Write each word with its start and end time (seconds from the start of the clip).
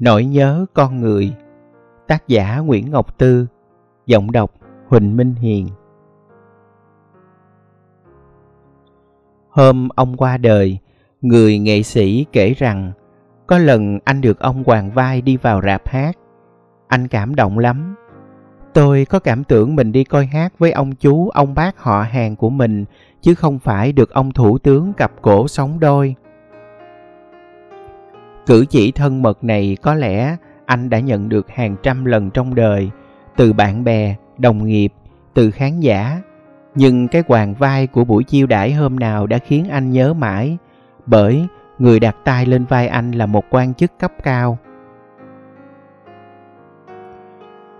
Nỗi 0.00 0.24
nhớ 0.24 0.66
con 0.74 1.00
người 1.00 1.32
Tác 2.06 2.28
giả 2.28 2.58
Nguyễn 2.58 2.90
Ngọc 2.90 3.18
Tư 3.18 3.46
Giọng 4.06 4.32
đọc 4.32 4.54
Huỳnh 4.88 5.16
Minh 5.16 5.34
Hiền 5.34 5.68
Hôm 9.48 9.88
ông 9.94 10.16
qua 10.16 10.36
đời, 10.36 10.78
người 11.20 11.58
nghệ 11.58 11.82
sĩ 11.82 12.26
kể 12.32 12.54
rằng 12.54 12.92
có 13.46 13.58
lần 13.58 13.98
anh 14.04 14.20
được 14.20 14.38
ông 14.40 14.64
Hoàng 14.66 14.90
Vai 14.90 15.22
đi 15.22 15.36
vào 15.36 15.60
rạp 15.62 15.88
hát. 15.88 16.16
Anh 16.88 17.08
cảm 17.08 17.34
động 17.34 17.58
lắm. 17.58 17.94
Tôi 18.74 19.04
có 19.04 19.18
cảm 19.18 19.44
tưởng 19.44 19.76
mình 19.76 19.92
đi 19.92 20.04
coi 20.04 20.26
hát 20.26 20.58
với 20.58 20.72
ông 20.72 20.94
chú, 20.94 21.28
ông 21.28 21.54
bác 21.54 21.78
họ 21.78 22.02
hàng 22.02 22.36
của 22.36 22.50
mình, 22.50 22.84
chứ 23.20 23.34
không 23.34 23.58
phải 23.58 23.92
được 23.92 24.10
ông 24.10 24.32
thủ 24.32 24.58
tướng 24.58 24.92
cặp 24.92 25.12
cổ 25.22 25.48
sống 25.48 25.80
đôi. 25.80 26.14
Cử 28.48 28.64
chỉ 28.70 28.92
thân 28.92 29.22
mật 29.22 29.44
này 29.44 29.76
có 29.82 29.94
lẽ 29.94 30.36
anh 30.66 30.90
đã 30.90 31.00
nhận 31.00 31.28
được 31.28 31.50
hàng 31.50 31.76
trăm 31.82 32.04
lần 32.04 32.30
trong 32.30 32.54
đời, 32.54 32.90
từ 33.36 33.52
bạn 33.52 33.84
bè, 33.84 34.14
đồng 34.38 34.66
nghiệp, 34.66 34.92
từ 35.34 35.50
khán 35.50 35.80
giả. 35.80 36.22
Nhưng 36.74 37.08
cái 37.08 37.22
quàng 37.22 37.54
vai 37.54 37.86
của 37.86 38.04
buổi 38.04 38.24
chiêu 38.24 38.46
đãi 38.46 38.72
hôm 38.72 38.96
nào 38.96 39.26
đã 39.26 39.38
khiến 39.38 39.68
anh 39.70 39.90
nhớ 39.90 40.14
mãi, 40.14 40.56
bởi 41.06 41.46
người 41.78 42.00
đặt 42.00 42.16
tay 42.24 42.46
lên 42.46 42.64
vai 42.64 42.88
anh 42.88 43.12
là 43.12 43.26
một 43.26 43.44
quan 43.50 43.74
chức 43.74 43.98
cấp 43.98 44.12
cao. 44.22 44.58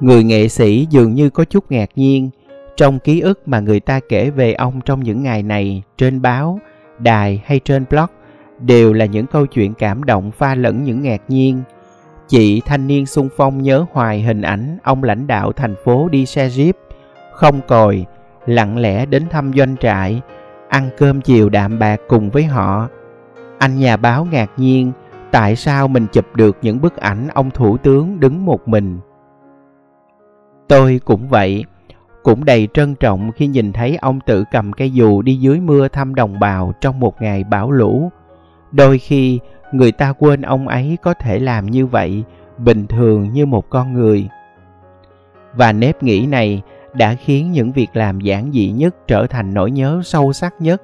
Người 0.01 0.25
nghệ 0.25 0.49
sĩ 0.49 0.87
dường 0.91 1.15
như 1.15 1.31
có 1.31 1.45
chút 1.45 1.73
ngạc 1.73 1.91
nhiên 1.97 2.31
trong 2.77 2.99
ký 2.99 3.21
ức 3.21 3.49
mà 3.49 3.61
người 3.61 3.81
ta 3.81 4.01
kể 4.09 4.31
về 4.31 4.53
ông 4.53 4.81
trong 4.85 5.01
những 5.01 5.23
ngày 5.23 5.43
này 5.43 5.83
trên 5.97 6.23
báo, 6.23 6.61
đài 6.99 7.43
hay 7.45 7.61
trên 7.65 7.85
blog 7.91 8.07
đều 8.61 8.93
là 8.93 9.05
những 9.05 9.27
câu 9.27 9.47
chuyện 9.47 9.75
cảm 9.75 10.05
động 10.05 10.31
pha 10.31 10.55
lẫn 10.55 10.85
những 10.85 11.03
ngạc 11.03 11.23
nhiên. 11.29 11.63
Chị 12.29 12.63
thanh 12.67 12.87
niên 12.87 13.07
sung 13.07 13.29
phong 13.37 13.63
nhớ 13.63 13.87
hoài 13.93 14.23
hình 14.23 14.43
ảnh 14.43 14.79
ông 14.83 15.05
lãnh 15.05 15.27
đạo 15.27 15.53
thành 15.53 15.75
phố 15.85 16.09
đi 16.09 16.27
xe 16.27 16.49
jeep, 16.49 16.73
không 17.33 17.61
còi, 17.69 18.05
lặng 18.47 18.79
lẽ 18.79 19.07
đến 19.07 19.29
thăm 19.31 19.53
doanh 19.57 19.77
trại, 19.77 20.23
ăn 20.69 20.91
cơm 20.99 21.21
chiều 21.21 21.49
đạm 21.49 21.79
bạc 21.79 22.01
cùng 22.09 22.31
với 22.31 22.45
họ. 22.45 22.89
Anh 23.59 23.77
nhà 23.77 23.97
báo 23.97 24.27
ngạc 24.31 24.51
nhiên 24.57 24.93
tại 25.31 25.57
sao 25.57 25.89
mình 25.89 26.07
chụp 26.13 26.37
được 26.37 26.57
những 26.63 26.81
bức 26.81 26.97
ảnh 26.97 27.29
ông 27.29 27.51
thủ 27.51 27.77
tướng 27.77 28.21
đứng 28.21 28.45
một 28.45 28.69
mình. 28.69 28.99
Tôi 30.69 31.01
cũng 31.05 31.29
vậy, 31.29 31.65
cũng 32.23 32.45
đầy 32.45 32.69
trân 32.75 32.95
trọng 32.95 33.33
khi 33.33 33.47
nhìn 33.47 33.73
thấy 33.73 33.97
ông 33.97 34.21
tự 34.27 34.45
cầm 34.53 34.73
cây 34.73 34.93
dù 34.93 35.23
đi 35.23 35.37
dưới 35.37 35.61
mưa 35.61 35.89
thăm 35.89 36.15
đồng 36.15 36.41
bào 36.41 36.73
trong 36.81 37.01
một 37.01 37.23
ngày 37.23 37.45
bão 37.45 37.71
lũ 37.71 38.11
đôi 38.73 38.99
khi, 38.99 39.41
người 39.73 39.93
ta 39.93 40.13
quên 40.13 40.43
ông 40.43 40.69
ấy 40.69 40.99
có 41.03 41.15
thể 41.15 41.39
làm 41.39 41.67
như 41.67 41.87
vậy, 41.87 42.25
bình 42.59 42.87
thường 42.87 43.33
như 43.33 43.47
một 43.47 43.71
con 43.71 43.93
người. 43.93 44.29
Và 45.55 45.73
nếp 45.73 46.03
nghĩ 46.03 46.27
này 46.27 46.63
đã 46.93 47.15
khiến 47.15 47.53
những 47.53 47.73
việc 47.73 47.89
làm 47.93 48.21
giản 48.21 48.51
dị 48.53 48.71
nhất 48.71 48.97
trở 49.07 49.27
thành 49.27 49.55
nỗi 49.55 49.71
nhớ 49.71 50.01
sâu 50.05 50.33
sắc 50.33 50.55
nhất. 50.59 50.83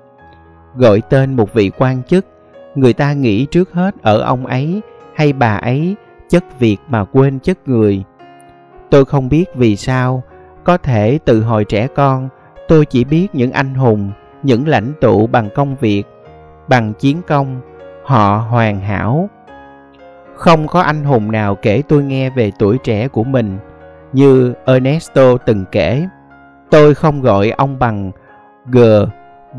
Gọi 0.77 1.03
tên 1.11 1.37
một 1.37 1.55
vị 1.55 1.71
quan 1.79 2.03
chức, 2.03 2.27
người 2.75 2.93
ta 2.93 3.13
nghĩ 3.13 3.47
trước 3.47 3.73
hết 3.73 3.95
ở 4.03 4.21
ông 4.21 4.47
ấy 4.47 4.81
hay 5.15 5.33
bà 5.33 5.57
ấy, 5.57 5.97
chất 6.29 6.59
việc 6.59 6.77
mà 6.89 7.05
quên 7.05 7.39
chất 7.39 7.69
người. 7.69 8.05
Tôi 8.91 9.05
không 9.05 9.29
biết 9.29 9.45
vì 9.55 9.77
sao, 9.77 10.23
có 10.65 10.77
thể 10.77 11.19
từ 11.25 11.43
hồi 11.43 11.65
trẻ 11.65 11.87
con, 11.87 12.29
tôi 12.69 12.87
chỉ 12.87 13.05
biết 13.05 13.29
những 13.33 13.53
anh 13.53 13.75
hùng, 13.75 14.13
những 14.43 14.69
lãnh 14.69 14.93
tụ 15.01 15.27
bằng 15.27 15.49
công 15.55 15.77
việc, 15.77 16.03
bằng 16.69 16.93
chiến 16.99 17.23
công 17.27 17.61
họ 18.05 18.47
hoàn 18.51 18.81
hảo. 18.81 19.31
Không 20.35 20.67
có 20.67 20.81
anh 20.81 21.05
hùng 21.05 21.33
nào 21.33 21.55
kể 21.55 21.83
tôi 21.89 22.03
nghe 22.03 22.31
về 22.31 22.53
tuổi 22.59 22.79
trẻ 22.85 23.09
của 23.09 23.25
mình 23.25 23.59
như 24.13 24.55
ernesto 24.67 25.37
từng 25.47 25.65
kể. 25.73 26.07
Tôi 26.71 26.95
không 26.95 27.23
gọi 27.23 27.51
ông 27.51 27.79
bằng 27.79 28.11
g. 28.67 28.79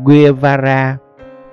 Guevara 0.04 0.96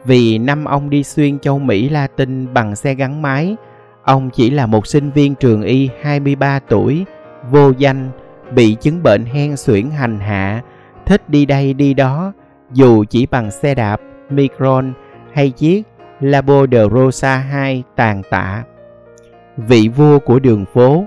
vì 0.05 0.37
năm 0.37 0.65
ông 0.65 0.89
đi 0.89 1.03
xuyên 1.03 1.39
châu 1.39 1.59
Mỹ 1.59 1.89
Latin 1.89 2.53
bằng 2.53 2.75
xe 2.75 2.93
gắn 2.93 3.21
máy, 3.21 3.55
ông 4.03 4.29
chỉ 4.29 4.49
là 4.49 4.65
một 4.65 4.87
sinh 4.87 5.11
viên 5.11 5.35
trường 5.35 5.61
y 5.61 5.89
23 6.01 6.59
tuổi, 6.59 7.05
vô 7.49 7.71
danh, 7.77 8.09
bị 8.51 8.75
chứng 8.81 9.03
bệnh 9.03 9.25
hen 9.25 9.57
suyễn 9.57 9.89
hành 9.89 10.19
hạ, 10.19 10.61
thích 11.05 11.29
đi 11.29 11.45
đây 11.45 11.73
đi 11.73 11.93
đó, 11.93 12.33
dù 12.71 13.03
chỉ 13.09 13.25
bằng 13.25 13.51
xe 13.51 13.75
đạp, 13.75 14.01
micron 14.29 14.93
hay 15.33 15.49
chiếc 15.49 15.83
Labo 16.19 16.65
de 16.71 16.89
Rosa 16.89 17.37
2 17.37 17.83
tàn 17.95 18.21
tạ. 18.29 18.63
Vị 19.57 19.87
vua 19.87 20.19
của 20.19 20.39
đường 20.39 20.65
phố 20.73 21.05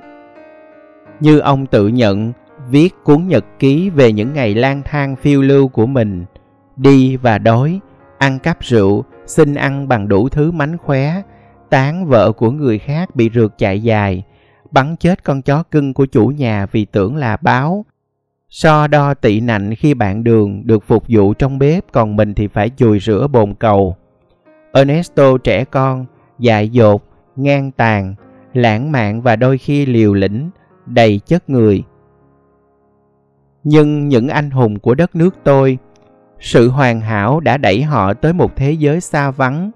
Như 1.20 1.38
ông 1.38 1.66
tự 1.66 1.88
nhận, 1.88 2.32
viết 2.70 2.94
cuốn 3.04 3.28
nhật 3.28 3.44
ký 3.58 3.90
về 3.90 4.12
những 4.12 4.32
ngày 4.32 4.54
lang 4.54 4.82
thang 4.84 5.16
phiêu 5.16 5.42
lưu 5.42 5.68
của 5.68 5.86
mình, 5.86 6.24
đi 6.76 7.16
và 7.16 7.38
đói, 7.38 7.80
ăn 8.18 8.38
cắp 8.38 8.60
rượu, 8.60 9.04
xin 9.26 9.54
ăn 9.54 9.88
bằng 9.88 10.08
đủ 10.08 10.28
thứ 10.28 10.50
mánh 10.50 10.78
khóe, 10.78 11.22
tán 11.70 12.06
vợ 12.06 12.32
của 12.32 12.50
người 12.50 12.78
khác 12.78 13.16
bị 13.16 13.30
rượt 13.34 13.58
chạy 13.58 13.82
dài, 13.82 14.22
bắn 14.70 14.96
chết 14.96 15.24
con 15.24 15.42
chó 15.42 15.62
cưng 15.62 15.94
của 15.94 16.06
chủ 16.06 16.26
nhà 16.26 16.66
vì 16.66 16.84
tưởng 16.84 17.16
là 17.16 17.36
báo. 17.40 17.84
So 18.48 18.86
đo 18.86 19.14
tị 19.14 19.40
nạnh 19.40 19.74
khi 19.74 19.94
bạn 19.94 20.24
đường 20.24 20.66
được 20.66 20.84
phục 20.86 21.04
vụ 21.08 21.34
trong 21.34 21.58
bếp 21.58 21.84
còn 21.92 22.16
mình 22.16 22.34
thì 22.34 22.48
phải 22.48 22.70
chùi 22.76 23.00
rửa 23.00 23.26
bồn 23.26 23.54
cầu. 23.54 23.96
Ernesto 24.72 25.38
trẻ 25.38 25.64
con, 25.64 26.06
dại 26.38 26.68
dột, 26.68 27.02
ngang 27.36 27.70
tàn, 27.70 28.14
lãng 28.52 28.92
mạn 28.92 29.22
và 29.22 29.36
đôi 29.36 29.58
khi 29.58 29.86
liều 29.86 30.14
lĩnh, 30.14 30.50
đầy 30.86 31.20
chất 31.26 31.50
người. 31.50 31.82
Nhưng 33.64 34.08
những 34.08 34.28
anh 34.28 34.50
hùng 34.50 34.78
của 34.78 34.94
đất 34.94 35.16
nước 35.16 35.34
tôi, 35.44 35.78
sự 36.40 36.68
hoàn 36.68 37.00
hảo 37.00 37.40
đã 37.40 37.56
đẩy 37.56 37.82
họ 37.82 38.14
tới 38.14 38.32
một 38.32 38.56
thế 38.56 38.72
giới 38.72 39.00
xa 39.00 39.30
vắng. 39.30 39.70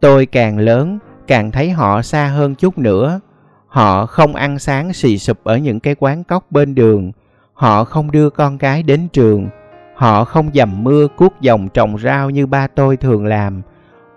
Tôi 0.00 0.26
càng 0.26 0.58
lớn, 0.58 0.98
càng 1.26 1.50
thấy 1.50 1.70
họ 1.70 2.02
xa 2.02 2.26
hơn 2.26 2.54
chút 2.54 2.78
nữa. 2.78 3.20
Họ 3.66 4.06
không 4.06 4.34
ăn 4.34 4.58
sáng 4.58 4.92
xì 4.92 5.18
sụp 5.18 5.44
ở 5.44 5.56
những 5.56 5.80
cái 5.80 5.94
quán 5.98 6.24
cóc 6.24 6.50
bên 6.50 6.74
đường. 6.74 7.12
Họ 7.52 7.84
không 7.84 8.10
đưa 8.10 8.30
con 8.30 8.58
cái 8.58 8.82
đến 8.82 9.08
trường. 9.12 9.48
Họ 9.94 10.24
không 10.24 10.50
dầm 10.54 10.84
mưa 10.84 11.08
cuốc 11.16 11.40
dòng 11.40 11.68
trồng 11.68 11.98
rau 11.98 12.30
như 12.30 12.46
ba 12.46 12.66
tôi 12.66 12.96
thường 12.96 13.26
làm 13.26 13.62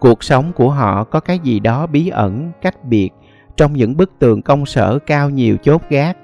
cuộc 0.05 0.23
sống 0.23 0.51
của 0.55 0.69
họ 0.69 1.03
có 1.03 1.19
cái 1.19 1.39
gì 1.39 1.59
đó 1.59 1.87
bí 1.87 2.09
ẩn, 2.09 2.51
cách 2.61 2.83
biệt. 2.83 3.09
Trong 3.57 3.73
những 3.73 3.97
bức 3.97 4.11
tường 4.19 4.41
công 4.41 4.65
sở 4.65 4.99
cao 4.99 5.29
nhiều 5.29 5.57
chốt 5.57 5.81
gác, 5.89 6.17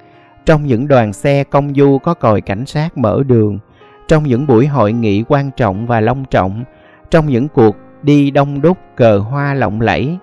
trong 0.46 0.66
những 0.66 0.88
đoàn 0.88 1.14
xe 1.14 1.44
công 1.44 1.74
du 1.76 1.98
có 1.98 2.14
còi 2.14 2.42
cảnh 2.42 2.66
sát 2.66 2.98
mở 2.98 3.24
đường, 3.28 3.60
trong 4.08 4.24
những 4.24 4.48
buổi 4.48 4.68
hội 4.68 4.94
nghị 4.94 5.24
quan 5.28 5.52
trọng 5.58 5.88
và 5.88 6.02
long 6.02 6.26
trọng, 6.26 6.64
trong 7.10 7.28
những 7.28 7.48
cuộc 7.48 7.76
đi 8.02 8.32
đông 8.32 8.62
đúc 8.62 8.78
cờ 8.96 9.18
hoa 9.18 9.54
lộng 9.54 9.82
lẫy. 9.82 10.18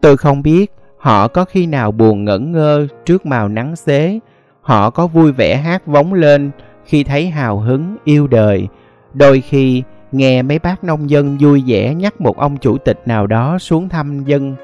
Tôi 0.00 0.16
không 0.16 0.42
biết 0.42 0.72
họ 0.98 1.28
có 1.28 1.44
khi 1.44 1.66
nào 1.66 1.92
buồn 1.92 2.24
ngẩn 2.24 2.52
ngơ 2.52 2.86
trước 3.04 3.26
màu 3.26 3.48
nắng 3.48 3.76
xế, 3.76 4.18
họ 4.60 4.90
có 4.90 5.06
vui 5.06 5.32
vẻ 5.32 5.56
hát 5.56 5.86
vóng 5.86 6.14
lên 6.14 6.50
khi 6.84 7.04
thấy 7.04 7.28
hào 7.30 7.58
hứng, 7.58 7.96
yêu 8.04 8.26
đời. 8.26 8.68
Đôi 9.14 9.40
khi 9.40 9.82
nghe 10.16 10.42
mấy 10.42 10.58
bác 10.58 10.84
nông 10.84 11.10
dân 11.10 11.36
vui 11.40 11.62
vẻ 11.66 11.94
nhắc 11.94 12.20
một 12.20 12.38
ông 12.38 12.56
chủ 12.56 12.78
tịch 12.78 13.00
nào 13.06 13.26
đó 13.26 13.58
xuống 13.58 13.88
thăm 13.88 14.24
dân. 14.24 14.56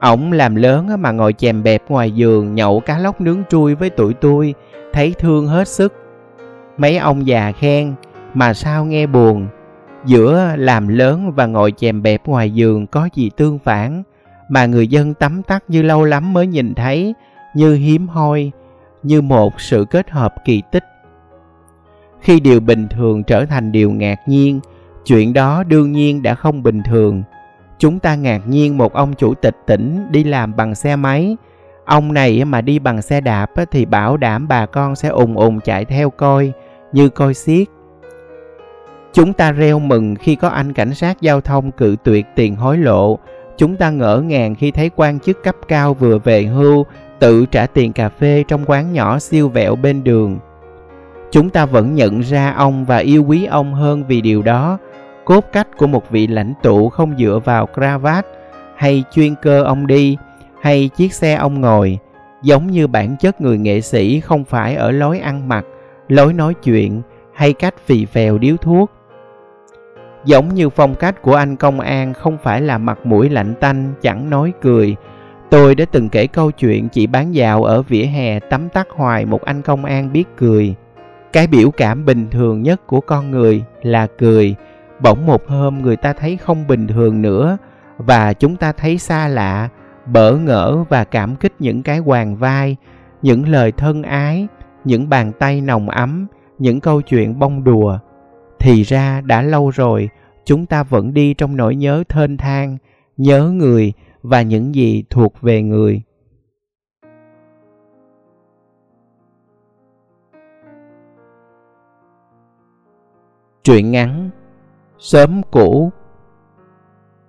Ổng 0.00 0.32
làm 0.32 0.54
lớn 0.54 0.88
mà 0.98 1.10
ngồi 1.12 1.32
chèm 1.32 1.62
bẹp 1.62 1.82
ngoài 1.88 2.10
giường 2.10 2.54
nhậu 2.54 2.80
cá 2.80 2.98
lóc 2.98 3.20
nướng 3.20 3.42
trui 3.50 3.74
với 3.74 3.90
tụi 3.90 4.14
tôi, 4.14 4.54
thấy 4.92 5.14
thương 5.18 5.46
hết 5.46 5.68
sức. 5.68 5.92
Mấy 6.76 6.98
ông 6.98 7.26
già 7.26 7.52
khen, 7.52 7.94
mà 8.34 8.54
sao 8.54 8.84
nghe 8.84 9.06
buồn. 9.06 9.48
Giữa 10.04 10.54
làm 10.56 10.88
lớn 10.88 11.32
và 11.32 11.46
ngồi 11.46 11.72
chèm 11.76 12.02
bẹp 12.02 12.26
ngoài 12.26 12.50
giường 12.50 12.86
có 12.86 13.08
gì 13.14 13.30
tương 13.36 13.58
phản, 13.58 14.02
mà 14.48 14.66
người 14.66 14.88
dân 14.88 15.14
tắm 15.14 15.42
tắt 15.42 15.64
như 15.68 15.82
lâu 15.82 16.04
lắm 16.04 16.32
mới 16.32 16.46
nhìn 16.46 16.74
thấy, 16.74 17.14
như 17.54 17.74
hiếm 17.74 18.08
hoi, 18.08 18.50
như 19.02 19.22
một 19.22 19.60
sự 19.60 19.84
kết 19.90 20.10
hợp 20.10 20.34
kỳ 20.44 20.62
tích 20.72 20.84
khi 22.22 22.40
điều 22.40 22.60
bình 22.60 22.88
thường 22.88 23.24
trở 23.24 23.44
thành 23.44 23.72
điều 23.72 23.90
ngạc 23.90 24.28
nhiên, 24.28 24.60
chuyện 25.04 25.32
đó 25.32 25.64
đương 25.64 25.92
nhiên 25.92 26.22
đã 26.22 26.34
không 26.34 26.62
bình 26.62 26.82
thường. 26.82 27.22
Chúng 27.78 27.98
ta 27.98 28.14
ngạc 28.14 28.40
nhiên 28.46 28.78
một 28.78 28.92
ông 28.92 29.14
chủ 29.14 29.34
tịch 29.34 29.56
tỉnh 29.66 30.06
đi 30.10 30.24
làm 30.24 30.56
bằng 30.56 30.74
xe 30.74 30.96
máy. 30.96 31.36
Ông 31.84 32.14
này 32.14 32.44
mà 32.44 32.60
đi 32.60 32.78
bằng 32.78 33.02
xe 33.02 33.20
đạp 33.20 33.50
thì 33.70 33.84
bảo 33.84 34.16
đảm 34.16 34.48
bà 34.48 34.66
con 34.66 34.96
sẽ 34.96 35.08
ùn 35.08 35.34
ùn 35.34 35.60
chạy 35.60 35.84
theo 35.84 36.10
coi, 36.10 36.52
như 36.92 37.08
coi 37.08 37.34
xiết 37.34 37.68
chúng 39.12 39.32
ta 39.32 39.52
reo 39.52 39.78
mừng 39.78 40.14
khi 40.14 40.36
có 40.36 40.48
anh 40.48 40.72
cảnh 40.72 40.94
sát 40.94 41.20
giao 41.20 41.40
thông 41.40 41.70
cự 41.70 41.96
tuyệt 42.04 42.26
tiền 42.36 42.56
hối 42.56 42.78
lộ. 42.78 43.18
Chúng 43.56 43.76
ta 43.76 43.90
ngỡ 43.90 44.20
ngàng 44.20 44.54
khi 44.54 44.70
thấy 44.70 44.90
quan 44.96 45.20
chức 45.20 45.44
cấp 45.44 45.56
cao 45.68 45.94
vừa 45.94 46.18
về 46.18 46.42
hưu 46.42 46.86
tự 47.18 47.46
trả 47.46 47.66
tiền 47.66 47.92
cà 47.92 48.08
phê 48.08 48.44
trong 48.48 48.64
quán 48.66 48.92
nhỏ 48.92 49.18
siêu 49.18 49.48
vẹo 49.48 49.76
bên 49.76 50.04
đường 50.04 50.38
chúng 51.32 51.50
ta 51.50 51.66
vẫn 51.66 51.94
nhận 51.94 52.20
ra 52.20 52.54
ông 52.56 52.84
và 52.84 52.96
yêu 52.96 53.24
quý 53.24 53.44
ông 53.44 53.74
hơn 53.74 54.04
vì 54.04 54.20
điều 54.20 54.42
đó. 54.42 54.78
Cốt 55.24 55.44
cách 55.52 55.68
của 55.76 55.86
một 55.86 56.10
vị 56.10 56.26
lãnh 56.26 56.54
tụ 56.62 56.88
không 56.88 57.14
dựa 57.18 57.40
vào 57.44 57.66
cravat 57.66 58.26
hay 58.76 59.04
chuyên 59.12 59.34
cơ 59.42 59.62
ông 59.62 59.86
đi, 59.86 60.16
hay 60.60 60.90
chiếc 60.96 61.12
xe 61.12 61.34
ông 61.34 61.60
ngồi. 61.60 61.98
Giống 62.42 62.66
như 62.66 62.86
bản 62.86 63.16
chất 63.16 63.40
người 63.40 63.58
nghệ 63.58 63.80
sĩ 63.80 64.20
không 64.20 64.44
phải 64.44 64.74
ở 64.74 64.90
lối 64.90 65.18
ăn 65.18 65.48
mặc, 65.48 65.64
lối 66.08 66.32
nói 66.32 66.54
chuyện 66.54 67.02
hay 67.34 67.52
cách 67.52 67.74
phì 67.86 68.06
phèo 68.06 68.38
điếu 68.38 68.56
thuốc. 68.56 68.90
Giống 70.24 70.54
như 70.54 70.68
phong 70.68 70.94
cách 70.94 71.22
của 71.22 71.34
anh 71.34 71.56
công 71.56 71.80
an 71.80 72.12
không 72.12 72.38
phải 72.42 72.60
là 72.60 72.78
mặt 72.78 72.98
mũi 73.04 73.28
lạnh 73.28 73.54
tanh, 73.60 73.94
chẳng 74.02 74.30
nói 74.30 74.52
cười. 74.62 74.96
Tôi 75.50 75.74
đã 75.74 75.84
từng 75.92 76.08
kể 76.08 76.26
câu 76.26 76.50
chuyện 76.50 76.88
chị 76.88 77.06
bán 77.06 77.34
dạo 77.34 77.64
ở 77.64 77.82
vỉa 77.82 78.04
hè 78.04 78.40
tắm 78.40 78.68
tắt 78.68 78.86
hoài 78.90 79.26
một 79.26 79.42
anh 79.42 79.62
công 79.62 79.84
an 79.84 80.12
biết 80.12 80.24
cười 80.36 80.74
cái 81.32 81.46
biểu 81.46 81.70
cảm 81.70 82.04
bình 82.04 82.30
thường 82.30 82.62
nhất 82.62 82.86
của 82.86 83.00
con 83.00 83.30
người 83.30 83.64
là 83.82 84.06
cười. 84.06 84.54
Bỗng 85.00 85.26
một 85.26 85.48
hôm 85.48 85.82
người 85.82 85.96
ta 85.96 86.12
thấy 86.12 86.36
không 86.36 86.66
bình 86.66 86.86
thường 86.86 87.22
nữa 87.22 87.58
và 87.98 88.32
chúng 88.32 88.56
ta 88.56 88.72
thấy 88.72 88.98
xa 88.98 89.28
lạ, 89.28 89.68
bỡ 90.06 90.36
ngỡ 90.36 90.84
và 90.88 91.04
cảm 91.04 91.36
kích 91.36 91.52
những 91.58 91.82
cái 91.82 91.98
hoàng 91.98 92.36
vai, 92.36 92.76
những 93.22 93.48
lời 93.48 93.72
thân 93.72 94.02
ái, 94.02 94.46
những 94.84 95.08
bàn 95.08 95.32
tay 95.38 95.60
nồng 95.60 95.88
ấm, 95.90 96.26
những 96.58 96.80
câu 96.80 97.02
chuyện 97.02 97.38
bông 97.38 97.64
đùa. 97.64 97.98
Thì 98.58 98.82
ra 98.82 99.20
đã 99.20 99.42
lâu 99.42 99.70
rồi, 99.70 100.08
chúng 100.44 100.66
ta 100.66 100.82
vẫn 100.82 101.14
đi 101.14 101.34
trong 101.34 101.56
nỗi 101.56 101.76
nhớ 101.76 102.04
thênh 102.08 102.36
thang, 102.36 102.78
nhớ 103.16 103.42
người 103.42 103.92
và 104.22 104.42
những 104.42 104.74
gì 104.74 105.04
thuộc 105.10 105.40
về 105.40 105.62
người. 105.62 106.02
Truyện 113.64 113.90
ngắn 113.90 114.30
sớm 114.98 115.42
cũ. 115.50 115.90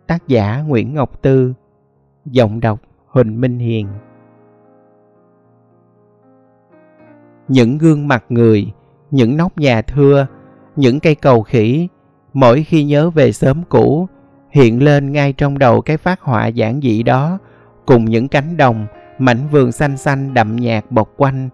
Tác 0.07 0.27
giả 0.27 0.61
nguyễn 0.67 0.93
ngọc 0.93 1.21
tư. 1.21 1.53
Giọng 2.25 2.59
đọc 2.59 2.79
huỳnh 3.07 3.41
minh 3.41 3.59
hiền. 3.59 3.87
Những 7.47 7.77
gương 7.77 8.07
mặt 8.07 8.25
người, 8.29 8.71
những 9.11 9.37
nóc 9.37 9.57
nhà 9.57 9.81
thưa, 9.81 10.27
những 10.75 10.99
cây 10.99 11.15
cầu 11.15 11.43
khỉ, 11.43 11.87
mỗi 12.33 12.63
khi 12.63 12.83
nhớ 12.83 13.09
về 13.09 13.31
sớm 13.31 13.63
cũ, 13.69 14.07
hiện 14.49 14.83
lên 14.83 15.11
ngay 15.11 15.33
trong 15.33 15.59
đầu 15.59 15.81
cái 15.81 15.97
phát 15.97 16.21
họa 16.21 16.47
giản 16.47 16.81
dị 16.81 17.03
đó, 17.03 17.37
cùng 17.85 18.05
những 18.05 18.27
cánh 18.27 18.57
đồng, 18.57 18.85
mảnh 19.19 19.47
vườn 19.51 19.71
xanh 19.71 19.97
xanh 19.97 20.33
đậm 20.33 20.55
nhạt 20.55 20.91
bọc 20.91 21.09
quanh, 21.17 21.49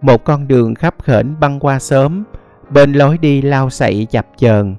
một 0.00 0.24
con 0.24 0.48
đường 0.48 0.74
khắp 0.74 0.94
khểnh 1.02 1.34
băng 1.40 1.60
qua 1.60 1.78
sớm 1.78 2.24
bên 2.74 2.92
lối 2.92 3.18
đi 3.18 3.42
lao 3.42 3.70
sậy 3.70 4.06
chập 4.10 4.26
chờn. 4.36 4.74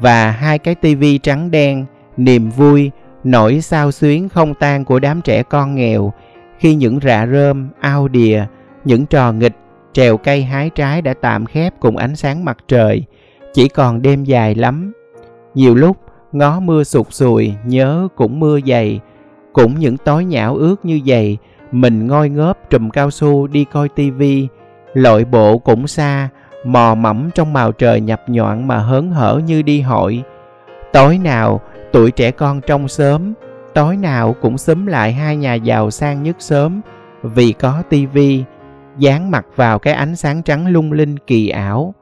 Và 0.00 0.30
hai 0.30 0.58
cái 0.58 0.74
tivi 0.74 1.18
trắng 1.18 1.50
đen, 1.50 1.86
niềm 2.16 2.50
vui, 2.50 2.90
nỗi 3.24 3.60
sao 3.60 3.92
xuyến 3.92 4.28
không 4.28 4.54
tan 4.54 4.84
của 4.84 4.98
đám 4.98 5.20
trẻ 5.20 5.42
con 5.42 5.74
nghèo, 5.74 6.12
khi 6.58 6.74
những 6.74 6.98
rạ 7.02 7.26
rơm, 7.32 7.68
ao 7.80 8.08
đìa, 8.08 8.44
những 8.84 9.06
trò 9.06 9.32
nghịch, 9.32 9.56
trèo 9.92 10.16
cây 10.16 10.42
hái 10.42 10.70
trái 10.70 11.02
đã 11.02 11.14
tạm 11.14 11.46
khép 11.46 11.74
cùng 11.80 11.96
ánh 11.96 12.16
sáng 12.16 12.44
mặt 12.44 12.58
trời, 12.68 13.04
chỉ 13.54 13.68
còn 13.68 14.02
đêm 14.02 14.24
dài 14.24 14.54
lắm. 14.54 14.92
Nhiều 15.54 15.74
lúc, 15.74 15.96
ngó 16.32 16.60
mưa 16.60 16.84
sụt 16.84 17.06
sùi, 17.10 17.54
nhớ 17.64 18.08
cũng 18.16 18.40
mưa 18.40 18.60
dày, 18.66 19.00
cũng 19.52 19.78
những 19.78 19.96
tối 19.96 20.24
nhão 20.24 20.56
ướt 20.56 20.84
như 20.84 21.00
vậy 21.06 21.38
mình 21.72 22.06
ngoi 22.06 22.28
ngớp 22.28 22.70
trùm 22.70 22.90
cao 22.90 23.10
su 23.10 23.46
đi 23.46 23.64
coi 23.64 23.88
tivi 23.88 24.48
lội 24.94 25.24
bộ 25.24 25.58
cũng 25.58 25.86
xa, 25.86 26.28
mò 26.64 26.94
mẫm 26.94 27.30
trong 27.34 27.52
màu 27.52 27.72
trời 27.72 28.00
nhập 28.00 28.22
nhọn 28.26 28.68
mà 28.68 28.78
hớn 28.78 29.10
hở 29.10 29.40
như 29.46 29.62
đi 29.62 29.80
hội. 29.80 30.22
Tối 30.92 31.18
nào, 31.18 31.60
tuổi 31.92 32.10
trẻ 32.10 32.30
con 32.30 32.60
trong 32.60 32.88
sớm, 32.88 33.34
tối 33.74 33.96
nào 33.96 34.34
cũng 34.40 34.58
xúm 34.58 34.86
lại 34.86 35.12
hai 35.12 35.36
nhà 35.36 35.54
giàu 35.54 35.90
sang 35.90 36.22
nhất 36.22 36.36
sớm. 36.38 36.80
Vì 37.22 37.52
có 37.52 37.82
tivi 37.88 38.44
dán 38.98 39.30
mặt 39.30 39.46
vào 39.56 39.78
cái 39.78 39.94
ánh 39.94 40.16
sáng 40.16 40.42
trắng 40.42 40.66
lung 40.66 40.92
linh 40.92 41.18
kỳ 41.18 41.48
ảo. 41.48 41.94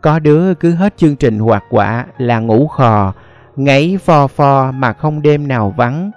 Có 0.00 0.18
đứa 0.18 0.54
cứ 0.54 0.74
hết 0.74 0.96
chương 0.96 1.16
trình 1.16 1.38
hoạt 1.38 1.64
quả 1.70 2.06
là 2.18 2.38
ngủ 2.38 2.66
khò, 2.66 3.12
ngáy 3.56 3.98
pho 4.04 4.26
pho 4.26 4.72
mà 4.72 4.92
không 4.92 5.22
đêm 5.22 5.48
nào 5.48 5.74
vắng. 5.76 6.10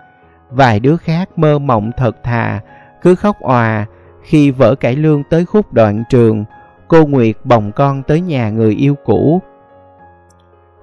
Vài 0.50 0.80
đứa 0.80 0.98
khác 0.98 1.30
mơ 1.36 1.60
mộng 1.60 1.92
thật 1.98 2.24
thà, 2.24 2.60
cứ 3.02 3.16
khóc 3.16 3.40
òa 3.40 3.86
khi 4.30 4.52
vỡ 4.52 4.76
cải 4.76 4.96
lương 4.96 5.24
tới 5.24 5.46
khúc 5.46 5.74
đoạn 5.74 6.04
trường, 6.10 6.46
cô 6.88 7.06
nguyệt 7.06 7.36
bồng 7.44 7.72
con 7.72 8.04
tới 8.04 8.22
nhà 8.22 8.50
người 8.50 8.76
yêu 8.76 8.96
cũ. 9.06 9.42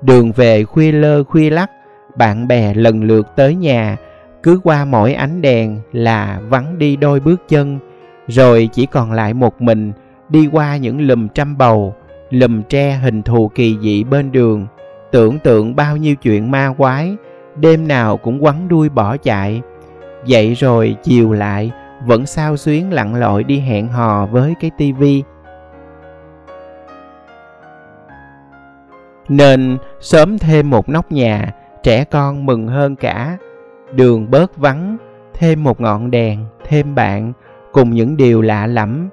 Đường 0.03 0.33
về 0.33 0.65
khuya 0.65 0.93
lơ 0.93 1.25
khuya 1.25 1.51
lắc, 1.51 1.71
bạn 2.17 2.49
bè 2.49 2.75
lần 2.75 3.05
lượt 3.05 3.37
tới 3.37 3.55
nhà, 3.55 3.97
cứ 4.43 4.61
qua 4.65 4.85
mỗi 4.85 5.15
ánh 5.15 5.43
đèn 5.43 5.81
là 5.93 6.41
vắng 6.49 6.79
đi 6.79 6.97
đôi 6.97 7.21
bước 7.21 7.49
chân. 7.49 7.79
Rồi 8.29 8.69
chỉ 8.73 8.87
còn 8.87 9.13
lại 9.13 9.35
một 9.35 9.63
mình, 9.63 9.93
đi 10.29 10.49
qua 10.53 10.77
những 10.77 11.01
lùm 11.01 11.29
trăm 11.29 11.59
bầu, 11.59 11.95
lùm 12.31 12.63
tre 12.63 12.93
hình 12.93 13.23
thù 13.23 13.51
kỳ 13.55 13.77
dị 13.83 14.05
bên 14.05 14.33
đường. 14.33 14.67
Tưởng 15.11 15.39
tượng 15.39 15.77
bao 15.77 15.97
nhiêu 15.97 16.17
chuyện 16.17 16.51
ma 16.51 16.75
quái, 16.79 17.17
đêm 17.57 17.89
nào 17.89 18.17
cũng 18.17 18.45
quắn 18.45 18.69
đuôi 18.69 18.89
bỏ 18.89 19.17
chạy. 19.17 19.63
Dậy 20.25 20.55
rồi 20.55 20.97
chiều 21.03 21.33
lại 21.33 21.73
vẫn 22.05 22.27
sao 22.27 22.57
xuyến 22.57 22.93
lặn 22.93 23.15
lội 23.15 23.45
đi 23.45 23.59
hẹn 23.59 23.89
hò 23.89 24.27
với 24.27 24.55
cái 24.61 24.71
tivi 24.79 25.23
nên 29.29 29.79
sớm 30.01 30.39
thêm 30.39 30.71
một 30.71 30.89
nóc 30.89 31.13
nhà, 31.13 31.53
trẻ 31.83 32.05
con 32.05 32.47
mừng 32.47 32.69
hơn 32.69 32.97
cả. 32.97 33.37
Đường 33.93 34.31
bớt 34.31 34.57
vắng, 34.57 34.97
thêm 35.35 35.65
một 35.65 35.81
ngọn 35.81 36.11
đèn, 36.11 36.45
thêm 36.65 36.95
bạn, 36.95 37.33
cùng 37.73 37.91
những 37.91 38.17
điều 38.17 38.43
lạ 38.43 38.67
lẫm. 38.67 39.09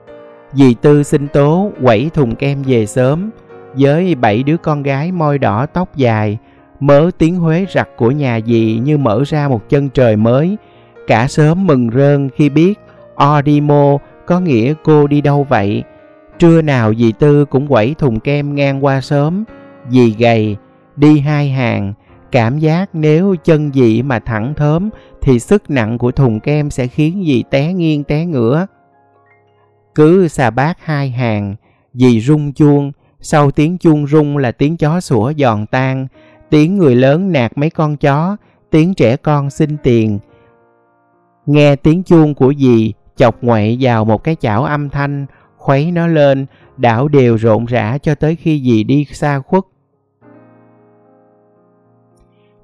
Dì 0.54 0.74
tư 0.74 1.04
sinh 1.04 1.28
tố 1.28 1.72
quẩy 1.82 2.10
thùng 2.14 2.36
kem 2.36 2.64
về 2.66 2.86
sớm, 2.86 3.30
với 3.74 4.16
bảy 4.16 4.44
đứa 4.44 4.58
con 4.58 4.84
gái 4.84 5.12
môi 5.12 5.38
đỏ 5.38 5.66
tóc 5.66 5.96
dài, 5.96 6.38
mớ 6.80 7.10
tiếng 7.18 7.36
huế 7.36 7.66
rặt 7.70 7.90
của 7.98 8.12
nhà 8.12 8.40
dì 8.46 8.80
như 8.84 8.98
mở 8.98 9.24
ra 9.28 9.48
một 9.48 9.70
chân 9.70 9.90
trời 9.90 10.16
mới 10.16 10.58
cả 11.08 11.28
sớm 11.28 11.68
mừng 11.68 11.90
rơn 11.90 12.30
khi 12.36 12.50
biết 12.50 12.80
Odimo 13.24 13.98
có 14.26 14.40
nghĩa 14.40 14.74
cô 14.84 15.08
đi 15.08 15.22
đâu 15.22 15.46
vậy. 15.50 15.84
Trưa 16.40 16.62
nào 16.62 16.94
dì 16.96 17.12
tư 17.12 17.46
cũng 17.46 17.68
quẩy 17.68 17.96
thùng 17.98 18.20
kem 18.20 18.56
ngang 18.56 18.86
qua 18.86 19.02
sớm. 19.02 19.44
Dì 19.90 20.16
gầy, 20.20 20.58
đi 20.96 21.20
hai 21.20 21.50
hàng. 21.50 21.94
Cảm 22.32 22.60
giác 22.60 22.90
nếu 22.94 23.36
chân 23.44 23.72
dị 23.74 24.02
mà 24.02 24.20
thẳng 24.20 24.54
thớm 24.58 24.90
thì 25.22 25.40
sức 25.40 25.70
nặng 25.70 25.98
của 25.98 26.12
thùng 26.12 26.40
kem 26.40 26.70
sẽ 26.70 26.88
khiến 26.88 27.24
dì 27.28 27.44
té 27.50 27.74
nghiêng 27.74 28.04
té 28.04 28.26
ngửa. 28.26 28.68
Cứ 29.96 30.28
xà 30.28 30.50
bát 30.50 30.78
hai 30.82 31.10
hàng, 31.10 31.56
dì 31.94 32.22
rung 32.22 32.54
chuông. 32.54 32.92
Sau 33.20 33.52
tiếng 33.52 33.78
chuông 33.78 34.08
rung 34.08 34.38
là 34.38 34.52
tiếng 34.52 34.78
chó 34.78 35.02
sủa 35.02 35.34
giòn 35.38 35.66
tan. 35.66 36.08
Tiếng 36.50 36.78
người 36.78 36.96
lớn 36.96 37.32
nạt 37.32 37.58
mấy 37.58 37.70
con 37.70 37.98
chó, 37.98 38.38
tiếng 38.70 38.94
trẻ 38.94 39.18
con 39.18 39.50
xin 39.50 39.78
tiền 39.84 40.20
nghe 41.46 41.76
tiếng 41.76 42.04
chuông 42.04 42.34
của 42.34 42.54
dì, 42.58 42.94
chọc 43.16 43.44
ngoậy 43.44 43.78
vào 43.82 44.06
một 44.06 44.24
cái 44.24 44.36
chảo 44.36 44.64
âm 44.64 44.90
thanh, 44.90 45.26
khuấy 45.58 45.92
nó 45.92 46.08
lên, 46.08 46.46
đảo 46.78 47.08
đều 47.08 47.36
rộn 47.38 47.66
rã 47.66 47.98
cho 47.98 48.16
tới 48.16 48.36
khi 48.36 48.62
dì 48.66 48.84
đi 48.84 49.06
xa 49.12 49.40
khuất. 49.40 49.64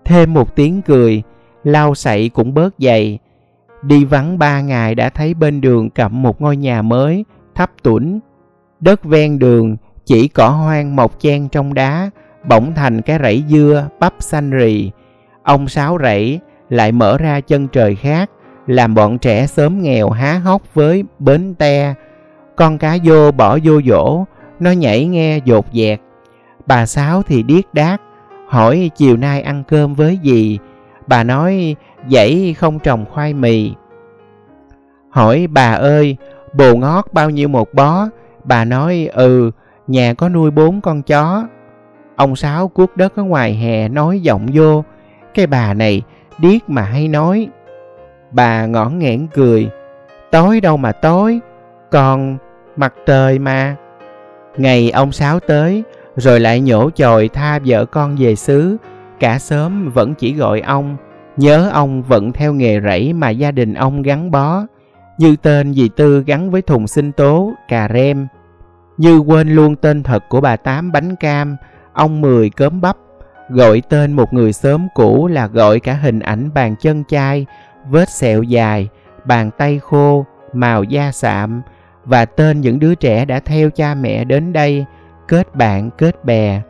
Thêm 0.06 0.34
một 0.34 0.56
tiếng 0.56 0.82
cười, 0.82 1.24
lau 1.64 1.96
sậy 1.96 2.30
cũng 2.30 2.54
bớt 2.54 2.76
dày. 2.78 3.20
Đi 3.82 4.06
vắng 4.06 4.40
ba 4.40 4.62
ngày 4.62 4.96
đã 4.96 5.10
thấy 5.10 5.34
bên 5.34 5.62
đường 5.62 5.90
cậm 5.90 6.22
một 6.22 6.42
ngôi 6.42 6.58
nhà 6.58 6.82
mới, 6.82 7.26
thấp 7.56 7.72
tủn. 7.84 8.20
Đất 8.80 9.04
ven 9.04 9.40
đường, 9.40 9.78
chỉ 10.06 10.28
cỏ 10.28 10.50
hoang 10.50 10.96
mọc 10.96 11.20
chen 11.20 11.50
trong 11.50 11.74
đá, 11.74 12.10
bỗng 12.48 12.74
thành 12.76 13.02
cái 13.02 13.20
rẫy 13.24 13.44
dưa 13.50 13.90
bắp 14.00 14.14
xanh 14.20 14.50
rì. 14.50 14.92
Ông 15.44 15.68
sáu 15.68 15.98
rẫy 16.04 16.40
lại 16.70 16.92
mở 16.92 17.18
ra 17.18 17.42
chân 17.42 17.68
trời 17.68 17.96
khác 17.96 18.30
làm 18.70 18.96
bọn 18.96 19.18
trẻ 19.18 19.48
sớm 19.48 19.82
nghèo 19.82 20.10
há 20.10 20.34
hốc 20.34 20.62
với 20.74 21.04
bến 21.20 21.56
te. 21.56 21.94
Con 22.56 22.78
cá 22.78 22.98
vô 23.04 23.32
bỏ 23.32 23.58
vô 23.64 23.82
dỗ 23.82 24.26
nó 24.60 24.72
nhảy 24.72 25.06
nghe 25.06 25.40
dột 25.46 25.66
dẹt. 25.74 26.00
Bà 26.66 26.86
sáu 26.86 27.22
thì 27.22 27.44
điếc 27.44 27.74
đát, 27.74 28.02
hỏi 28.48 28.92
chiều 28.96 29.18
nay 29.18 29.42
ăn 29.42 29.64
cơm 29.68 29.94
với 29.94 30.18
gì? 30.18 30.60
Bà 31.08 31.24
nói, 31.24 31.76
dãy 32.10 32.56
không 32.58 32.80
trồng 32.80 33.06
khoai 33.06 33.34
mì. 33.34 33.72
Hỏi 35.10 35.48
bà 35.48 35.74
ơi, 35.74 36.18
bồ 36.54 36.76
ngót 36.76 37.06
bao 37.12 37.30
nhiêu 37.30 37.48
một 37.48 37.74
bó? 37.74 38.08
Bà 38.44 38.66
nói 38.66 39.10
ừ 39.14 39.52
nhà 39.88 40.14
có 40.14 40.30
nuôi 40.30 40.52
bốn 40.52 40.82
con 40.82 41.02
chó. 41.02 41.44
Ông 42.16 42.36
sáu 42.36 42.68
cuốc 42.68 42.98
đất 42.98 43.16
ở 43.16 43.24
ngoài 43.24 43.54
hè 43.56 43.90
nói 43.90 44.20
giọng 44.20 44.48
vô, 44.54 44.84
cái 45.34 45.48
bà 45.48 45.74
này 45.74 46.02
điếc 46.38 46.70
mà 46.70 46.82
hay 46.82 47.08
nói 47.08 47.48
bà 48.32 48.66
ngõn 48.66 49.00
nghẽn 49.00 49.28
cười. 49.34 49.70
Tối 50.32 50.62
đâu 50.62 50.78
mà 50.78 50.92
tối 50.92 51.40
còn 51.92 52.38
mặt 52.76 52.94
trời 53.06 53.40
mà. 53.40 53.76
Ngày 54.58 54.92
ông 54.92 55.12
sáu 55.12 55.40
tới 55.40 55.84
rồi 56.16 56.40
lại 56.40 56.62
nhổ 56.62 56.90
chồi 56.90 57.30
tha 57.34 57.60
vợ 57.66 57.86
con 57.86 58.16
về 58.20 58.36
xứ. 58.36 58.78
Cả 59.20 59.40
sớm 59.40 59.92
vẫn 59.94 60.14
chỉ 60.14 60.34
gọi 60.34 60.62
ông 60.62 60.98
Nhớ 61.40 61.70
ông 61.74 62.04
vẫn 62.04 62.32
theo 62.32 62.54
nghề 62.54 62.82
rẫy 62.82 63.14
mà 63.14 63.30
gia 63.30 63.52
đình 63.52 63.74
ông 63.74 64.02
gắn 64.02 64.32
bó, 64.32 64.66
như 65.18 65.36
tên 65.36 65.74
dì 65.74 65.90
Tư 65.90 66.24
gắn 66.28 66.52
với 66.52 66.62
thùng 66.62 66.88
sinh 66.88 67.12
tố, 67.12 67.54
cà 67.68 67.90
rem. 67.94 68.28
Như 68.98 69.18
quên 69.18 69.50
luôn 69.56 69.76
tên 69.76 70.04
thật 70.04 70.24
của 70.30 70.42
bà 70.42 70.56
Tám 70.56 70.92
bánh 70.92 71.16
cam, 71.16 71.58
ông 71.94 72.22
Mười 72.22 72.50
cớm 72.50 72.82
bắp, 72.82 72.98
gọi 73.50 73.82
tên 73.90 74.14
một 74.14 74.34
người 74.34 74.54
sớm 74.54 74.88
cũ 74.96 75.28
là 75.28 75.48
gọi 75.48 75.80
cả 75.80 75.94
hình 75.94 76.20
ảnh 76.20 76.50
bàn 76.54 76.76
chân 76.82 77.04
chai, 77.08 77.46
vết 77.90 78.10
sẹo 78.10 78.44
dài, 78.44 78.90
bàn 79.26 79.52
tay 79.58 79.80
khô, 79.80 80.26
màu 80.54 80.84
da 80.84 81.12
sạm 81.12 81.62
và 82.06 82.26
tên 82.26 82.62
những 82.62 82.80
đứa 82.80 82.96
trẻ 82.96 83.26
đã 83.26 83.40
theo 83.40 83.70
cha 83.70 83.96
mẹ 83.96 84.24
đến 84.24 84.54
đây, 84.54 84.86
kết 85.28 85.56
bạn 85.56 85.90
kết 85.98 86.26
bè. 86.26 86.62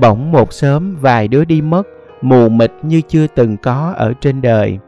Bỗng 0.00 0.32
một 0.32 0.52
sớm 0.52 0.96
vài 1.00 1.28
đứa 1.28 1.44
đi 1.44 1.60
mất, 1.60 1.88
mù 2.22 2.48
mịt 2.48 2.72
như 2.82 3.00
chưa 3.08 3.26
từng 3.26 3.56
có 3.56 3.94
ở 3.96 4.12
trên 4.20 4.42
đời. 4.42 4.78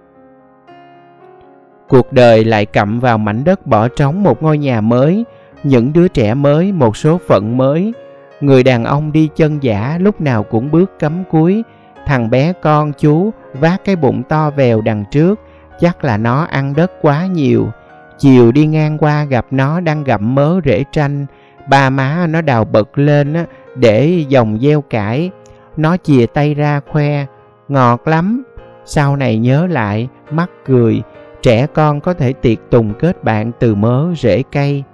Cuộc 1.89 2.12
đời 2.12 2.45
lại 2.45 2.67
cặm 2.67 3.01
vào 3.01 3.19
mảnh 3.19 3.45
đất 3.45 3.67
bỏ 3.67 3.89
trống 3.89 4.23
một 4.23 4.43
ngôi 4.43 4.59
nhà 4.59 4.81
mới, 4.81 5.25
những 5.62 5.93
đứa 5.93 6.09
trẻ 6.09 6.35
mới, 6.35 6.73
một 6.73 6.97
số 6.97 7.19
phận 7.27 7.57
mới. 7.57 7.93
Người 8.41 8.62
đàn 8.62 8.85
ông 8.85 9.12
đi 9.12 9.29
chân 9.37 9.62
giả 9.62 9.99
lúc 10.01 10.21
nào 10.21 10.43
cũng 10.43 10.71
bước 10.71 10.99
cấm 10.99 11.25
cúi, 11.31 11.62
thằng 12.07 12.31
bé 12.31 12.53
con 12.53 12.93
chú 12.99 13.31
vác 13.53 13.85
cái 13.85 13.97
bụng 13.97 14.23
to 14.29 14.51
vèo 14.51 14.81
đằng 14.81 15.05
trước, 15.11 15.41
chắc 15.83 16.05
là 16.05 16.17
nó 16.17 16.45
ăn 16.51 16.75
đất 16.77 16.93
quá 17.01 17.27
nhiều. 17.27 17.69
Chiều 18.19 18.53
đi 18.53 18.67
ngang 18.67 18.99
qua 18.99 19.25
gặp 19.25 19.47
nó 19.51 19.81
đang 19.81 20.05
gặm 20.05 20.35
mớ 20.35 20.61
rễ 20.65 20.85
tranh, 20.93 21.27
ba 21.69 21.91
má 21.91 22.27
nó 22.31 22.41
đào 22.41 22.65
bật 22.65 22.99
lên 22.99 23.35
để 23.77 24.25
dòng 24.29 24.59
gieo 24.61 24.81
cải. 24.83 25.31
Nó 25.77 25.97
chìa 25.97 26.27
tay 26.27 26.55
ra 26.55 26.81
khoe, 26.91 27.27
ngọt 27.69 28.09
lắm. 28.09 28.43
Sau 28.85 29.17
này 29.17 29.39
nhớ 29.39 29.67
lại, 29.67 30.09
mắc 30.31 30.51
cười, 30.67 31.03
trẻ 31.43 31.67
con 31.75 32.01
có 32.01 32.15
thể 32.15 32.33
tiệc 32.33 32.59
tùng 32.71 32.95
kết 32.95 33.25
bạn 33.25 33.53
từ 33.59 33.75
mớ 33.75 34.09
rễ 34.17 34.43
cây. 34.53 34.85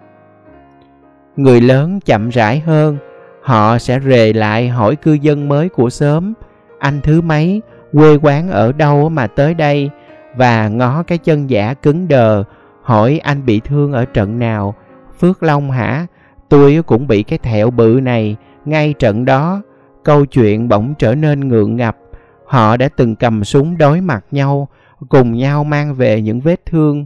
Người 1.37 1.61
lớn 1.61 2.01
chậm 2.01 2.29
rãi 2.29 2.61
hơn, 2.61 2.97
họ 3.43 3.79
sẽ 3.79 4.01
rề 4.01 4.33
lại 4.33 4.69
hỏi 4.69 4.97
cư 4.97 5.13
dân 5.13 5.49
mới 5.49 5.69
của 5.69 5.91
xóm, 5.91 6.33
anh 6.79 7.01
thứ 7.03 7.21
mấy, 7.21 7.63
quê 7.93 8.17
quán 8.23 8.51
ở 8.51 8.73
đâu 8.73 9.09
mà 9.09 9.27
tới 9.27 9.55
đây, 9.55 9.91
và 10.37 10.69
ngó 10.69 11.03
cái 11.03 11.19
chân 11.19 11.51
giả 11.51 11.75
cứng 11.75 12.09
đờ, 12.09 12.45
hỏi 12.83 13.19
anh 13.19 13.47
bị 13.47 13.61
thương 13.61 13.93
ở 13.93 14.05
trận 14.05 14.39
nào, 14.39 14.75
Phước 15.21 15.43
Long 15.43 15.71
hả? 15.71 16.07
Tôi 16.49 16.83
cũng 16.87 17.07
bị 17.07 17.23
cái 17.23 17.39
thẹo 17.39 17.71
bự 17.71 18.01
này, 18.03 18.37
ngay 18.65 18.95
trận 18.99 19.25
đó. 19.25 19.63
Câu 20.05 20.27
chuyện 20.27 20.69
bỗng 20.69 20.95
trở 20.99 21.15
nên 21.15 21.49
ngượng 21.49 21.77
ngập. 21.77 21.97
Họ 22.45 22.77
đã 22.77 22.89
từng 22.89 23.17
cầm 23.17 23.45
súng 23.45 23.79
đối 23.79 24.01
mặt 24.01 24.25
nhau, 24.31 24.69
cùng 25.09 25.33
nhau 25.33 25.65
mang 25.65 25.95
về 25.95 26.23
những 26.23 26.41
vết 26.41 26.67
thương. 26.67 27.05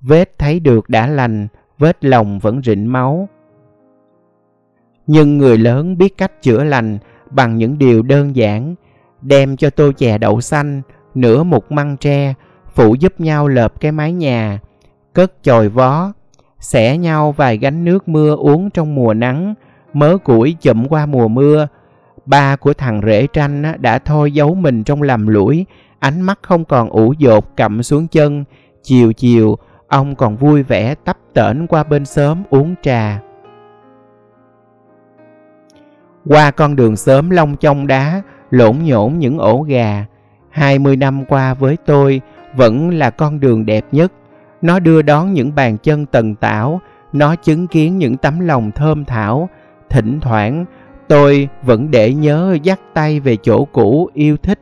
Vết 0.00 0.38
thấy 0.38 0.60
được 0.60 0.88
đã 0.88 1.06
lành, 1.06 1.48
vết 1.78 2.04
lòng 2.04 2.38
vẫn 2.38 2.62
rịn 2.62 2.86
máu. 2.86 3.28
Nhưng 5.06 5.38
người 5.38 5.58
lớn 5.58 5.98
biết 5.98 6.18
cách 6.18 6.42
chữa 6.42 6.64
lành 6.64 6.98
bằng 7.30 7.56
những 7.56 7.78
điều 7.78 8.02
đơn 8.02 8.36
giản. 8.36 8.74
Đem 9.20 9.56
cho 9.56 9.70
tô 9.70 9.92
chè 9.92 10.18
đậu 10.18 10.40
xanh, 10.40 10.82
nửa 11.14 11.42
một 11.42 11.72
măng 11.72 11.96
tre, 11.96 12.34
phụ 12.74 12.94
giúp 12.94 13.20
nhau 13.20 13.48
lợp 13.48 13.80
cái 13.80 13.92
mái 13.92 14.12
nhà, 14.12 14.58
cất 15.12 15.32
chòi 15.42 15.68
vó, 15.68 16.12
xẻ 16.58 16.98
nhau 16.98 17.32
vài 17.32 17.58
gánh 17.58 17.84
nước 17.84 18.08
mưa 18.08 18.36
uống 18.36 18.70
trong 18.70 18.94
mùa 18.94 19.14
nắng, 19.14 19.54
mớ 19.92 20.18
củi 20.24 20.56
chậm 20.60 20.88
qua 20.88 21.06
mùa 21.06 21.28
mưa. 21.28 21.68
Ba 22.26 22.56
của 22.56 22.72
thằng 22.72 23.00
rể 23.06 23.26
tranh 23.32 23.62
đã 23.78 23.98
thôi 23.98 24.32
giấu 24.32 24.54
mình 24.54 24.84
trong 24.84 25.02
lầm 25.02 25.26
lũi, 25.26 25.66
ánh 25.98 26.20
mắt 26.20 26.38
không 26.42 26.64
còn 26.64 26.90
ủ 26.90 27.12
dột 27.18 27.56
cặm 27.56 27.82
xuống 27.82 28.08
chân. 28.08 28.44
Chiều 28.82 29.12
chiều, 29.12 29.58
ông 29.88 30.14
còn 30.14 30.36
vui 30.36 30.62
vẻ 30.62 30.94
tấp 30.94 31.16
tễnh 31.34 31.66
qua 31.66 31.84
bên 31.84 32.04
sớm 32.04 32.42
uống 32.50 32.74
trà. 32.82 33.20
Qua 36.26 36.50
con 36.50 36.76
đường 36.76 36.96
sớm 36.96 37.30
long 37.30 37.56
trong 37.56 37.86
đá, 37.86 38.22
lộn 38.50 38.78
nhổn 38.78 39.18
những 39.18 39.38
ổ 39.38 39.62
gà. 39.62 40.06
hai 40.50 40.78
mươi 40.78 40.96
năm 40.96 41.24
qua 41.24 41.54
với 41.54 41.76
tôi 41.86 42.20
vẫn 42.56 42.90
là 42.90 43.10
con 43.10 43.40
đường 43.40 43.66
đẹp 43.66 43.84
nhất. 43.92 44.12
Nó 44.62 44.78
đưa 44.78 45.02
đón 45.02 45.32
những 45.32 45.54
bàn 45.54 45.78
chân 45.78 46.06
tần 46.06 46.34
tảo, 46.34 46.80
nó 47.12 47.36
chứng 47.36 47.66
kiến 47.66 47.98
những 47.98 48.16
tấm 48.16 48.40
lòng 48.40 48.70
thơm 48.70 49.04
thảo. 49.04 49.48
Thỉnh 49.90 50.20
thoảng, 50.20 50.64
tôi 51.08 51.48
vẫn 51.62 51.90
để 51.90 52.14
nhớ 52.14 52.56
dắt 52.62 52.80
tay 52.94 53.20
về 53.20 53.36
chỗ 53.36 53.64
cũ 53.64 54.10
yêu 54.14 54.36
thích, 54.36 54.60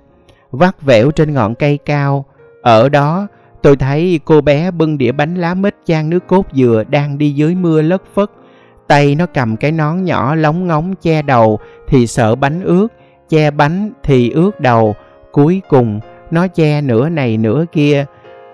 vắt 0.51 0.83
vẻo 0.83 1.11
trên 1.11 1.35
ngọn 1.35 1.55
cây 1.55 1.79
cao. 1.85 2.25
Ở 2.63 2.89
đó, 2.89 3.27
tôi 3.63 3.77
thấy 3.77 4.21
cô 4.25 4.41
bé 4.41 4.71
bưng 4.71 4.99
đĩa 4.99 5.13
bánh 5.13 5.35
lá 5.35 5.55
mít 5.55 5.77
chan 5.85 6.11
nước 6.11 6.27
cốt 6.27 6.47
dừa 6.53 6.85
đang 6.91 7.19
đi 7.19 7.31
dưới 7.31 7.55
mưa 7.55 7.83
lất 7.83 8.03
phất. 8.15 8.31
Tay 8.87 9.15
nó 9.15 9.27
cầm 9.27 9.57
cái 9.57 9.73
nón 9.73 10.05
nhỏ 10.05 10.35
lóng 10.35 10.67
ngóng 10.67 10.95
che 11.03 11.23
đầu 11.23 11.59
thì 11.89 12.07
sợ 12.07 12.35
bánh 12.35 12.63
ướt, 12.63 12.89
che 13.29 13.51
bánh 13.51 13.91
thì 14.03 14.31
ướt 14.31 14.61
đầu. 14.61 14.95
Cuối 15.33 15.63
cùng, 15.69 16.01
nó 16.31 16.49
che 16.49 16.81
nửa 16.81 17.09
này 17.09 17.37
nửa 17.37 17.65
kia. 17.73 18.05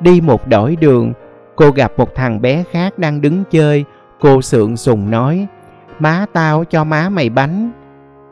Đi 0.01 0.21
một 0.21 0.49
đổi 0.49 0.77
đường, 0.77 1.13
cô 1.57 1.71
gặp 1.71 1.93
một 1.97 2.15
thằng 2.15 2.41
bé 2.41 2.65
khác 2.71 2.99
đang 2.99 3.21
đứng 3.21 3.45
chơi. 3.51 3.85
Cô 4.21 4.43
sượng 4.43 4.77
sùng 4.77 5.11
nói, 5.11 5.47
má 5.99 6.27
tao 6.33 6.65
cho 6.65 6.85
má 6.85 7.09
mày 7.09 7.31
bánh. 7.31 7.71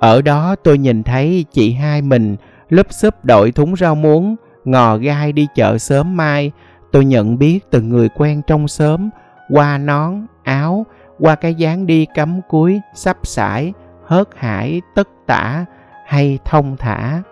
Ở 0.00 0.22
đó 0.22 0.56
tôi 0.64 0.78
nhìn 0.78 1.02
thấy 1.02 1.44
chị 1.52 1.72
hai 1.72 2.02
mình 2.02 2.36
lúp 2.68 2.92
xúp 2.92 3.24
đội 3.24 3.52
thúng 3.52 3.76
rau 3.76 3.94
muống, 3.94 4.36
ngò 4.64 4.96
gai 4.96 5.32
đi 5.32 5.46
chợ 5.54 5.78
sớm 5.78 6.16
mai. 6.16 6.52
Tôi 6.92 7.04
nhận 7.04 7.38
biết 7.38 7.70
từng 7.70 7.88
người 7.88 8.08
quen 8.08 8.42
trong 8.46 8.68
xóm, 8.68 9.08
qua 9.50 9.78
nón, 9.78 10.26
áo, 10.42 10.86
qua 11.18 11.34
cái 11.34 11.54
dáng 11.54 11.86
đi 11.86 12.06
cắm 12.14 12.40
cúi, 12.48 12.80
sắp 12.94 13.16
sải, 13.22 13.72
hớt 14.04 14.28
hải, 14.36 14.80
tất 14.94 15.08
tả 15.26 15.64
hay 16.06 16.38
thông 16.44 16.76
thả. 16.76 17.22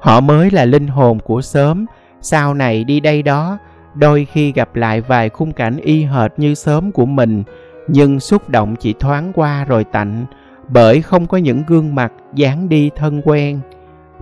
Họ 0.00 0.20
mới 0.20 0.50
là 0.50 0.64
linh 0.64 0.86
hồn 0.86 1.18
của 1.18 1.42
sớm, 1.42 1.86
sau 2.20 2.54
này 2.54 2.84
đi 2.84 3.00
đây 3.00 3.22
đó, 3.22 3.58
đôi 3.94 4.26
khi 4.32 4.52
gặp 4.52 4.76
lại 4.76 5.00
vài 5.00 5.28
khung 5.28 5.52
cảnh 5.52 5.76
y 5.76 6.04
hệt 6.04 6.30
như 6.36 6.54
sớm 6.54 6.92
của 6.92 7.06
mình, 7.06 7.42
nhưng 7.88 8.20
xúc 8.20 8.48
động 8.48 8.76
chỉ 8.76 8.94
thoáng 9.00 9.32
qua 9.34 9.64
rồi 9.64 9.84
tạnh, 9.84 10.26
bởi 10.68 11.02
không 11.02 11.26
có 11.26 11.38
những 11.38 11.62
gương 11.66 11.94
mặt 11.94 12.12
dáng 12.34 12.68
đi 12.68 12.90
thân 12.96 13.22
quen. 13.24 13.60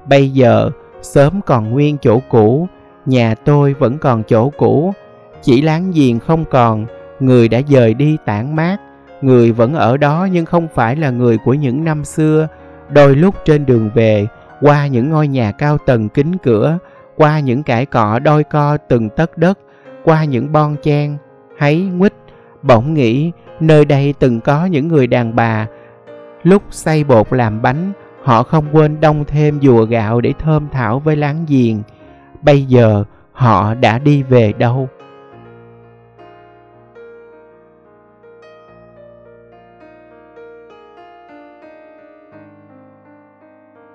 Bây 0.09 0.31
giờ, 0.31 0.71
sớm 1.03 1.41
còn 1.47 1.71
nguyên 1.71 1.97
chỗ 2.01 2.21
cũ, 2.29 2.69
nhà 3.07 3.35
tôi 3.35 3.75
vẫn 3.75 3.99
còn 3.99 4.23
chỗ 4.23 4.51
cũ, 4.51 4.93
chỉ 5.43 5.63
láng 5.63 5.93
giềng 5.95 6.19
không 6.19 6.45
còn, 6.45 6.87
người 7.21 7.49
đã 7.49 7.61
dời 7.69 7.95
đi 7.95 8.17
tản 8.25 8.57
mát, 8.57 8.77
người 9.23 9.53
vẫn 9.53 9.75
ở 9.75 9.97
đó 9.97 10.29
nhưng 10.33 10.47
không 10.47 10.69
phải 10.75 10.97
là 10.97 11.11
người 11.11 11.39
của 11.39 11.55
những 11.55 11.85
năm 11.85 12.05
xưa, 12.05 12.49
đôi 12.89 13.17
lúc 13.17 13.35
trên 13.45 13.67
đường 13.67 13.91
về, 13.95 14.27
qua 14.61 14.87
những 14.87 15.11
ngôi 15.11 15.29
nhà 15.29 15.53
cao 15.53 15.79
tầng 15.79 16.09
kính 16.09 16.39
cửa, 16.39 16.79
qua 17.17 17.41
những 17.41 17.63
cải 17.63 17.87
cọ 17.87 18.19
đôi 18.19 18.45
co 18.45 18.77
từng 18.77 19.11
tấc 19.11 19.39
đất, 19.39 19.59
qua 20.05 20.25
những 20.25 20.53
bon 20.53 20.77
chen, 20.83 21.17
háy 21.59 21.81
nguýt, 21.81 22.13
bỗng 22.63 22.95
nghĩ 22.95 23.33
nơi 23.61 23.85
đây 23.85 24.15
từng 24.19 24.41
có 24.41 24.67
những 24.67 24.89
người 24.89 25.07
đàn 25.07 25.37
bà. 25.37 25.67
Lúc 26.43 26.63
xay 26.71 27.05
bột 27.05 27.33
làm 27.33 27.63
bánh, 27.63 27.93
họ 28.23 28.43
không 28.43 28.65
quên 28.73 29.01
đông 29.01 29.25
thêm 29.25 29.61
dùa 29.63 29.85
gạo 29.85 30.21
để 30.21 30.33
thơm 30.39 30.69
thảo 30.73 30.99
với 30.99 31.17
láng 31.17 31.45
giềng. 31.49 31.83
Bây 32.43 32.65
giờ 32.65 33.05
họ 33.33 33.75
đã 33.75 33.99
đi 33.99 34.23
về 34.23 34.53
đâu? 34.53 34.89